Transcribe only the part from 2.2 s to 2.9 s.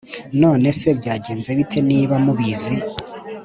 mubizi?